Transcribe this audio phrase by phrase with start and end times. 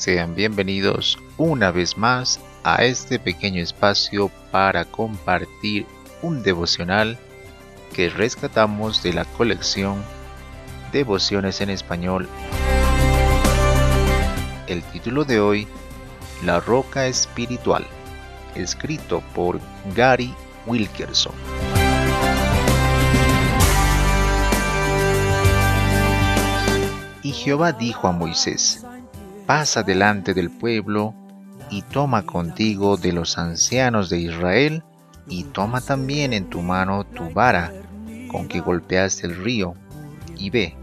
[0.00, 5.84] Sean bienvenidos una vez más a este pequeño espacio para compartir
[6.22, 7.18] un devocional
[7.92, 10.02] que rescatamos de la colección
[10.90, 12.26] Devociones en Español.
[14.68, 15.68] El título de hoy,
[16.46, 17.86] La Roca Espiritual,
[18.54, 19.60] escrito por
[19.94, 21.34] Gary Wilkerson.
[27.22, 28.82] Y Jehová dijo a Moisés,
[29.50, 31.12] pasa delante del pueblo
[31.70, 34.84] y toma contigo de los ancianos de Israel
[35.26, 37.72] y toma también en tu mano tu vara
[38.30, 39.74] con que golpeaste el río
[40.38, 40.76] y ve.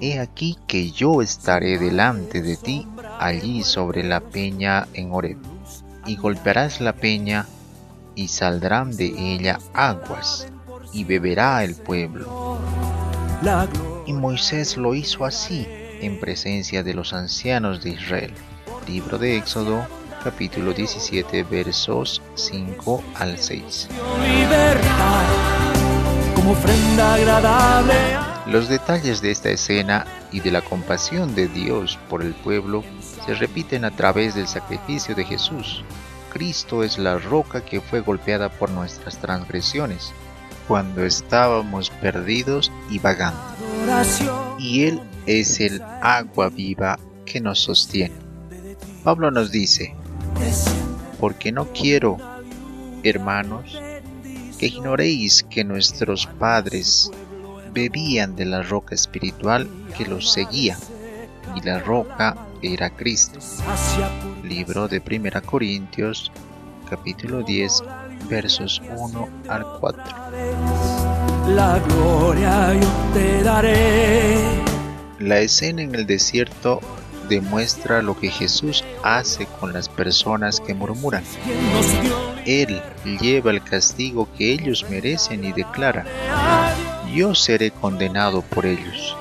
[0.00, 2.86] He aquí que yo estaré delante de ti
[3.18, 5.38] allí sobre la peña en Horeb
[6.06, 7.46] y golpearás la peña
[8.14, 10.46] y saldrán de ella aguas
[10.92, 12.60] y beberá el pueblo.
[14.06, 15.66] Y Moisés lo hizo así
[16.00, 18.34] en presencia de los ancianos de Israel.
[18.86, 19.86] Libro de Éxodo,
[20.22, 23.88] capítulo 17, versos 5 al 6.
[28.46, 32.84] Los detalles de esta escena y de la compasión de Dios por el pueblo
[33.24, 35.82] se repiten a través del sacrificio de Jesús.
[36.30, 40.12] Cristo es la roca que fue golpeada por nuestras transgresiones
[40.66, 43.40] cuando estábamos perdidos y vagando.
[44.58, 48.14] Y Él es el agua viva que nos sostiene.
[49.02, 49.94] Pablo nos dice,
[51.20, 52.16] porque no quiero,
[53.02, 53.78] hermanos,
[54.58, 57.10] que ignoréis que nuestros padres
[57.72, 60.78] bebían de la roca espiritual que los seguía,
[61.54, 63.38] y la roca era Cristo.
[64.42, 66.32] Libro de 1 Corintios,
[66.88, 67.82] capítulo 10,
[68.28, 70.02] versos 1 al 4.
[71.48, 74.64] La gloria yo te daré.
[75.18, 76.80] La escena en el desierto
[77.28, 81.24] demuestra lo que Jesús hace con las personas que murmuran.
[82.44, 82.82] Él
[83.20, 86.04] lleva el castigo que ellos merecen y declara,
[87.14, 89.16] yo seré condenado por ellos,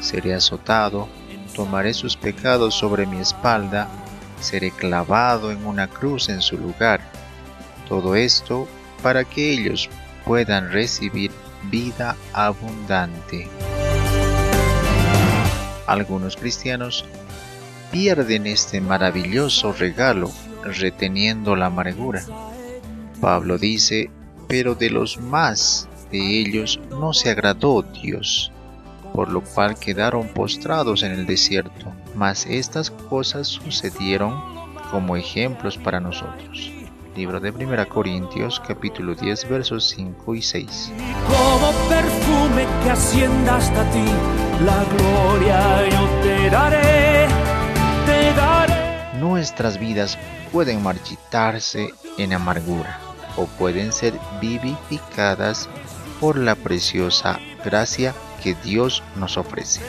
[0.00, 1.08] seré azotado,
[1.54, 3.88] tomaré sus pecados sobre mi espalda,
[4.40, 7.00] seré clavado en una cruz en su lugar
[7.88, 8.68] todo esto
[9.02, 9.88] para que ellos
[10.24, 11.30] puedan recibir
[11.70, 13.48] vida abundante.
[15.86, 17.04] Algunos cristianos
[17.92, 20.32] pierden este maravilloso regalo
[20.64, 22.24] reteniendo la amargura.
[23.20, 24.10] Pablo dice,
[24.48, 28.50] pero de los más de ellos no se agradó Dios,
[29.14, 31.92] por lo cual quedaron postrados en el desierto.
[32.16, 34.42] Mas estas cosas sucedieron
[34.90, 36.75] como ejemplos para nosotros
[37.16, 40.92] Libro de 1 Corintios capítulo 10 versos 5 y 6.
[41.26, 44.04] Como perfume que ascienda hasta ti,
[44.62, 47.26] la gloria yo te daré,
[48.04, 49.18] te daré.
[49.18, 50.18] Nuestras vidas
[50.52, 53.00] pueden marchitarse en amargura
[53.38, 54.12] o pueden ser
[54.42, 55.70] vivificadas
[56.20, 59.80] por la preciosa gracia que Dios nos ofrece.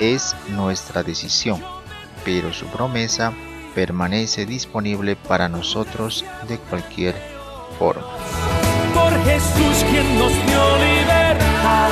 [0.00, 1.62] Es nuestra decisión,
[2.26, 3.32] pero su promesa
[3.74, 7.14] permanece disponible para nosotros de cualquier
[7.78, 8.06] forma.
[8.94, 11.90] Por Jesús quien nos dio libertad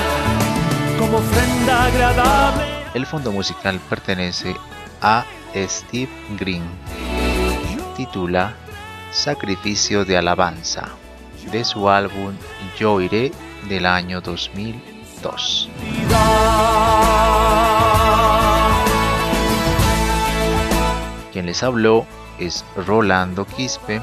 [0.98, 2.64] como ofrenda agradable.
[2.94, 4.56] El fondo musical pertenece
[5.00, 6.64] a Steve Green.
[7.97, 8.54] Titula
[9.12, 10.88] Sacrificio de Alabanza
[11.50, 12.34] de su álbum
[12.78, 13.32] Yo Iré
[13.69, 15.70] del año 2002.
[21.37, 22.07] Quien les habló
[22.39, 24.01] es Rolando Quispe.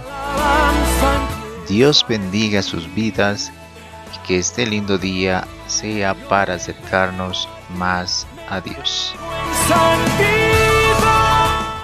[1.68, 3.52] Dios bendiga sus vidas
[4.14, 9.16] y que este lindo día sea para acercarnos más a Dios.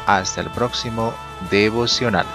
[0.06, 1.16] Hasta el próximo
[1.50, 2.28] devocional.